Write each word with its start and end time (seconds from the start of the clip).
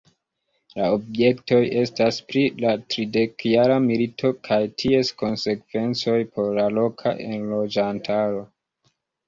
La 0.77 0.85
objektoj 0.93 1.59
estas 1.81 2.17
pri 2.31 2.41
la 2.65 2.71
Tridekjara 2.95 3.77
milito 3.85 4.33
kaj 4.49 4.59
ties 4.85 5.13
konsekvencoj 5.21 6.19
por 6.35 6.53
la 6.59 6.67
loka 6.81 7.17
enloĝantaro. 7.31 8.45